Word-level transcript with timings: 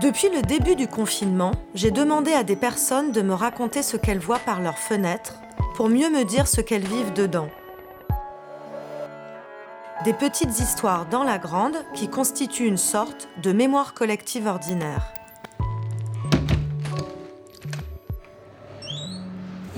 Depuis 0.00 0.28
le 0.28 0.42
début 0.42 0.76
du 0.76 0.88
confinement, 0.88 1.52
j'ai 1.74 1.90
demandé 1.90 2.30
à 2.32 2.44
des 2.44 2.54
personnes 2.54 3.12
de 3.12 3.22
me 3.22 3.32
raconter 3.32 3.82
ce 3.82 3.96
qu'elles 3.96 4.18
voient 4.18 4.38
par 4.38 4.60
leurs 4.60 4.76
fenêtres 4.76 5.36
pour 5.74 5.88
mieux 5.88 6.10
me 6.10 6.22
dire 6.24 6.46
ce 6.48 6.60
qu'elles 6.60 6.86
vivent 6.86 7.14
dedans. 7.14 7.48
Des 10.04 10.12
petites 10.12 10.60
histoires 10.60 11.06
dans 11.08 11.24
la 11.24 11.38
grande 11.38 11.76
qui 11.94 12.08
constituent 12.08 12.66
une 12.66 12.76
sorte 12.76 13.26
de 13.42 13.52
mémoire 13.52 13.94
collective 13.94 14.46
ordinaire. 14.46 15.14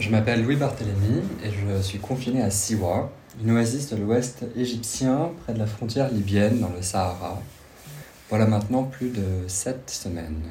Je 0.00 0.10
m'appelle 0.10 0.42
Louis 0.42 0.56
Barthélémy 0.56 1.22
et 1.44 1.50
je 1.52 1.80
suis 1.80 2.00
confiné 2.00 2.42
à 2.42 2.50
Siwa, 2.50 3.12
une 3.40 3.52
oasis 3.52 3.90
de 3.90 3.96
l'ouest 3.96 4.44
égyptien 4.56 5.30
près 5.44 5.54
de 5.54 5.60
la 5.60 5.66
frontière 5.66 6.10
libyenne 6.10 6.58
dans 6.58 6.70
le 6.70 6.82
Sahara. 6.82 7.40
Voilà 8.28 8.46
maintenant 8.46 8.82
plus 8.82 9.08
de 9.08 9.48
sept 9.48 9.88
semaines. 9.88 10.42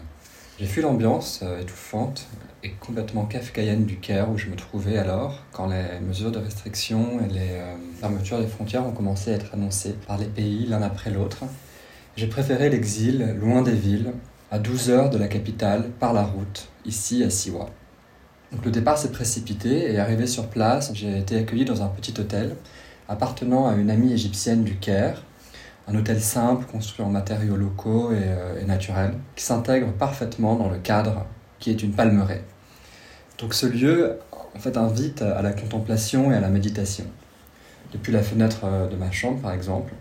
J'ai 0.59 0.65
fui 0.65 0.81
l'ambiance 0.81 1.41
euh, 1.43 1.61
étouffante 1.61 2.25
et 2.63 2.71
complètement 2.71 3.25
kafkaïenne 3.25 3.85
du 3.85 3.97
Caire 3.97 4.31
où 4.31 4.37
je 4.39 4.47
me 4.47 4.55
trouvais 4.55 4.97
alors 4.97 5.43
quand 5.51 5.67
les 5.67 5.99
mesures 5.99 6.31
de 6.31 6.39
restriction 6.39 7.19
et 7.23 7.31
les 7.31 7.51
euh, 7.51 7.75
fermetures 7.99 8.39
des 8.39 8.47
frontières 8.47 8.83
ont 8.83 8.93
commencé 8.93 9.31
à 9.31 9.35
être 9.35 9.53
annoncées 9.53 9.93
par 10.07 10.17
les 10.17 10.25
pays 10.25 10.65
l'un 10.65 10.81
après 10.81 11.11
l'autre. 11.11 11.43
J'ai 12.15 12.25
préféré 12.25 12.71
l'exil 12.71 13.35
loin 13.39 13.61
des 13.61 13.75
villes, 13.75 14.11
à 14.49 14.57
12 14.57 14.89
heures 14.89 15.09
de 15.11 15.19
la 15.19 15.27
capitale 15.27 15.91
par 15.99 16.13
la 16.13 16.23
route, 16.23 16.69
ici 16.83 17.23
à 17.23 17.29
Siwa. 17.29 17.69
Donc 18.51 18.65
le 18.65 18.71
départ 18.71 18.97
s'est 18.97 19.11
précipité 19.11 19.93
et 19.93 19.99
arrivé 19.99 20.25
sur 20.25 20.47
place, 20.47 20.89
j'ai 20.95 21.15
été 21.19 21.37
accueilli 21.37 21.65
dans 21.65 21.83
un 21.83 21.89
petit 21.89 22.19
hôtel 22.19 22.55
appartenant 23.07 23.67
à 23.67 23.75
une 23.75 23.91
amie 23.91 24.13
égyptienne 24.13 24.63
du 24.63 24.77
Caire 24.77 25.26
un 25.87 25.95
hôtel 25.95 26.21
simple 26.21 26.65
construit 26.65 27.05
en 27.05 27.09
matériaux 27.09 27.55
locaux 27.55 28.11
euh, 28.11 28.59
et, 28.61 28.65
naturels, 28.65 29.13
qui 29.35 29.43
s'intègre 29.43 29.91
parfaitement 29.93 30.55
dans 30.55 30.69
le 30.69 30.77
cadre 30.77 31.25
qui 31.59 31.71
est 31.71 31.81
une 31.81 31.93
palmeraie. 31.93 32.43
Donc 33.39 33.53
ce 33.53 33.65
lieu 33.65 34.19
en 34.55 34.59
fait 34.59 34.77
invite 34.77 35.21
à 35.21 35.41
la 35.41 35.53
contemplation 35.53 36.31
et 36.31 36.35
à 36.35 36.39
la 36.39 36.49
méditation. 36.49 37.05
Depuis 37.93 38.11
la 38.11 38.21
fenêtre 38.21 38.61
euh, 38.65 38.87
de 38.87 38.95
ma 38.95 39.11
chambre 39.11 39.39
par 39.39 39.53
exemple, 39.53 39.93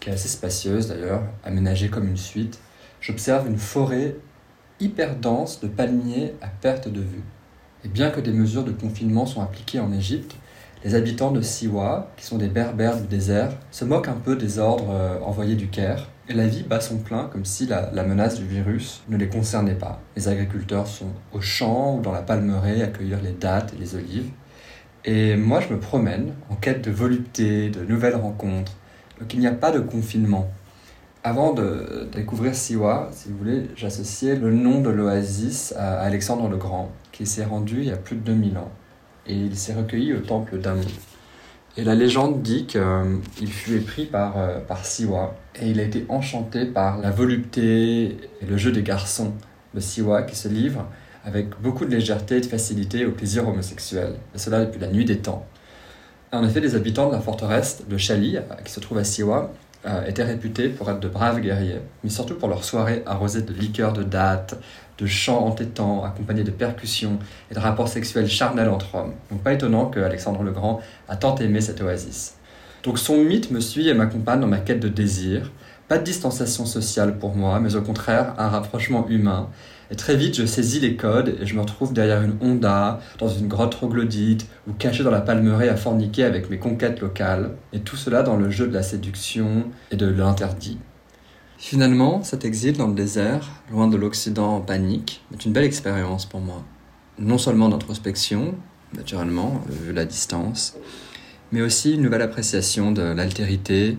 qui 0.00 0.10
est 0.10 0.12
assez 0.12 0.28
spacieuse 0.28 0.88
d'ailleurs, 0.88 1.22
aménagée 1.44 1.88
comme 1.88 2.08
une 2.08 2.16
suite, 2.16 2.60
j'observe 3.00 3.48
une 3.48 3.58
forêt 3.58 4.16
hyper 4.80 5.16
dense 5.16 5.60
de 5.60 5.68
palmiers 5.68 6.34
à 6.40 6.48
perte 6.48 6.88
de 6.88 7.00
vue. 7.00 7.22
Et 7.84 7.88
bien 7.88 8.10
que 8.10 8.20
des 8.20 8.32
mesures 8.32 8.64
de 8.64 8.70
confinement 8.70 9.26
sont 9.26 9.42
appliquées 9.42 9.80
en 9.80 9.92
Égypte, 9.92 10.36
les 10.84 10.94
habitants 10.96 11.30
de 11.30 11.40
Siwa, 11.40 12.10
qui 12.16 12.24
sont 12.24 12.38
des 12.38 12.48
berbères 12.48 13.00
du 13.00 13.06
désert, 13.06 13.52
se 13.70 13.84
moquent 13.84 14.08
un 14.08 14.16
peu 14.16 14.34
des 14.34 14.58
ordres 14.58 14.90
euh, 14.90 15.20
envoyés 15.20 15.54
du 15.54 15.68
Caire, 15.68 16.08
et 16.28 16.34
la 16.34 16.46
vie 16.46 16.62
bat 16.62 16.80
son 16.80 16.98
plein 16.98 17.24
comme 17.24 17.44
si 17.44 17.66
la, 17.66 17.90
menace 18.02 18.38
du 18.38 18.46
virus 18.46 19.02
ne 19.08 19.16
les 19.16 19.28
concernait 19.28 19.74
pas. 19.74 20.00
Les 20.16 20.28
agriculteurs 20.28 20.86
sont 20.86 21.10
au 21.32 21.40
champ 21.40 21.96
ou 21.96 22.00
dans 22.00 22.12
la 22.12 22.22
palmeraie 22.22 22.82
à 22.82 22.88
cueillir 22.88 23.20
les 23.22 23.32
dattes 23.32 23.72
et 23.74 23.78
les 23.78 23.94
olives. 23.94 24.30
Et 25.04 25.36
moi, 25.36 25.60
je 25.60 25.72
me 25.72 25.80
promène 25.80 26.32
en 26.48 26.54
quête 26.54 26.82
de 26.82 26.90
volupté, 26.90 27.70
de 27.70 27.84
nouvelles 27.84 28.14
rencontres. 28.14 28.72
Donc 29.20 29.34
il 29.34 29.40
n'y 29.40 29.48
a 29.48 29.52
pas 29.52 29.72
de 29.72 29.80
confinement. 29.80 30.48
Avant 31.24 31.52
de 31.52 32.08
découvrir 32.12 32.54
Siwa, 32.54 33.08
si 33.12 33.28
vous 33.28 33.38
voulez, 33.38 33.68
j'associais 33.76 34.36
le 34.36 34.52
nom 34.52 34.80
de 34.80 34.90
l'oasis 34.90 35.72
à 35.76 36.00
Alexandre 36.00 36.48
le 36.48 36.56
Grand, 36.56 36.90
qui 37.12 37.26
s'est 37.26 37.44
rendu 37.44 37.78
il 37.78 37.84
y 37.84 37.92
a 37.92 37.96
plus 37.96 38.16
de 38.16 38.22
2000 38.22 38.58
ans 38.58 38.70
et 39.26 39.34
il 39.34 39.56
s'est 39.56 39.74
recueilli 39.74 40.12
au 40.14 40.20
temple 40.20 40.58
d'Amon. 40.58 40.82
Et 41.76 41.84
la 41.84 41.94
légende 41.94 42.42
dit 42.42 42.66
qu'il 42.66 43.48
fut 43.48 43.76
épris 43.76 44.04
par, 44.04 44.36
euh, 44.36 44.60
par 44.60 44.84
Siwa 44.84 45.34
et 45.60 45.70
il 45.70 45.80
a 45.80 45.84
été 45.84 46.04
enchanté 46.08 46.66
par 46.66 46.98
la 46.98 47.10
volupté 47.10 48.18
et 48.40 48.46
le 48.46 48.56
jeu 48.56 48.72
des 48.72 48.82
garçons 48.82 49.32
de 49.74 49.80
Siwa 49.80 50.22
qui 50.22 50.36
se 50.36 50.48
livrent 50.48 50.86
avec 51.24 51.60
beaucoup 51.60 51.84
de 51.84 51.90
légèreté 51.90 52.36
et 52.36 52.40
de 52.40 52.46
facilité 52.46 53.06
au 53.06 53.12
plaisir 53.12 53.48
homosexuel, 53.48 54.14
et 54.34 54.38
cela 54.38 54.64
depuis 54.64 54.80
la 54.80 54.88
nuit 54.88 55.04
des 55.04 55.18
temps. 55.18 55.46
En 56.32 56.44
effet, 56.44 56.60
les 56.60 56.74
habitants 56.74 57.08
de 57.08 57.12
la 57.12 57.20
forteresse 57.20 57.84
de 57.88 57.96
Chali, 57.96 58.38
qui 58.64 58.72
se 58.72 58.80
trouve 58.80 58.98
à 58.98 59.04
Siwa, 59.04 59.52
euh, 59.84 60.04
étaient 60.06 60.22
réputés 60.22 60.68
pour 60.68 60.88
être 60.90 61.00
de 61.00 61.08
braves 61.08 61.40
guerriers, 61.40 61.80
mais 62.04 62.10
surtout 62.10 62.34
pour 62.34 62.48
leurs 62.48 62.62
soirées 62.62 63.02
arrosées 63.04 63.42
de 63.42 63.52
liqueurs 63.52 63.92
de 63.92 64.04
dattes, 64.04 64.54
de 64.98 65.06
chants 65.06 65.44
entêtants 65.44 66.04
accompagnés 66.04 66.44
de 66.44 66.52
percussions 66.52 67.18
et 67.50 67.54
de 67.54 67.58
rapports 67.58 67.88
sexuels 67.88 68.28
charnels 68.28 68.68
entre 68.68 68.94
hommes. 68.94 69.14
Donc 69.30 69.42
pas 69.42 69.52
étonnant 69.52 69.86
que 69.86 69.98
Alexandre 69.98 70.44
le 70.44 70.52
Grand 70.52 70.80
a 71.08 71.16
tant 71.16 71.34
aimé 71.36 71.60
cette 71.60 71.80
oasis. 71.80 72.36
Donc 72.84 72.98
son 72.98 73.16
mythe 73.18 73.50
me 73.50 73.60
suit 73.60 73.88
et 73.88 73.94
m'accompagne 73.94 74.40
dans 74.40 74.46
ma 74.46 74.58
quête 74.58 74.80
de 74.80 74.88
désir. 74.88 75.50
Pas 75.88 75.98
de 75.98 76.04
distanciation 76.04 76.64
sociale 76.64 77.18
pour 77.18 77.34
moi, 77.34 77.58
mais 77.58 77.74
au 77.74 77.82
contraire 77.82 78.34
un 78.38 78.48
rapprochement 78.48 79.06
humain. 79.08 79.48
Et 79.92 79.94
très 79.96 80.16
vite, 80.16 80.36
je 80.36 80.46
saisis 80.46 80.80
les 80.80 80.96
codes 80.96 81.36
et 81.38 81.44
je 81.44 81.54
me 81.54 81.60
retrouve 81.60 81.92
derrière 81.92 82.22
une 82.22 82.38
Honda, 82.40 83.00
dans 83.18 83.28
une 83.28 83.46
grotte 83.46 83.72
troglodyte, 83.72 84.46
ou 84.66 84.72
caché 84.72 85.04
dans 85.04 85.10
la 85.10 85.20
palmeraie 85.20 85.68
à 85.68 85.76
forniquer 85.76 86.24
avec 86.24 86.48
mes 86.48 86.58
conquêtes 86.58 87.00
locales. 87.00 87.50
Et 87.74 87.80
tout 87.80 87.96
cela 87.96 88.22
dans 88.22 88.36
le 88.36 88.48
jeu 88.48 88.66
de 88.66 88.72
la 88.72 88.82
séduction 88.82 89.66
et 89.90 89.96
de 89.96 90.06
l'interdit. 90.06 90.78
Finalement, 91.58 92.22
cet 92.22 92.46
exil 92.46 92.78
dans 92.78 92.88
le 92.88 92.94
désert, 92.94 93.50
loin 93.70 93.86
de 93.86 93.98
l'Occident 93.98 94.56
en 94.56 94.60
panique, 94.62 95.22
est 95.34 95.44
une 95.44 95.52
belle 95.52 95.64
expérience 95.64 96.24
pour 96.24 96.40
moi. 96.40 96.64
Non 97.18 97.36
seulement 97.36 97.68
d'introspection, 97.68 98.54
naturellement, 98.96 99.62
vu 99.68 99.92
la 99.92 100.06
distance, 100.06 100.74
mais 101.52 101.60
aussi 101.60 101.92
une 101.92 102.02
nouvelle 102.02 102.22
appréciation 102.22 102.92
de 102.92 103.02
l'altérité 103.02 103.98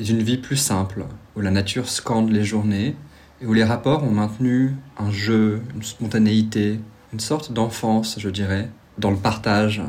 et 0.00 0.02
d'une 0.02 0.20
vie 0.20 0.38
plus 0.38 0.56
simple, 0.56 1.06
où 1.36 1.40
la 1.40 1.52
nature 1.52 1.88
scande 1.88 2.32
les 2.32 2.42
journées 2.42 2.96
et 3.40 3.46
où 3.46 3.52
les 3.52 3.64
rapports 3.64 4.04
ont 4.04 4.10
maintenu 4.10 4.74
un 4.98 5.10
jeu, 5.10 5.62
une 5.74 5.82
spontanéité, 5.82 6.80
une 7.12 7.20
sorte 7.20 7.52
d'enfance, 7.52 8.16
je 8.18 8.28
dirais, 8.28 8.70
dans 8.98 9.10
le 9.10 9.16
partage, 9.16 9.82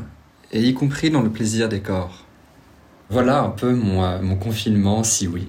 et 0.51 0.63
y 0.63 0.73
compris 0.73 1.09
dans 1.09 1.21
le 1.21 1.29
plaisir 1.29 1.69
des 1.69 1.81
corps. 1.81 2.25
Voilà 3.09 3.41
un 3.41 3.49
peu 3.49 3.73
mon, 3.73 4.21
mon 4.21 4.35
confinement, 4.35 5.03
si 5.03 5.27
oui. 5.27 5.47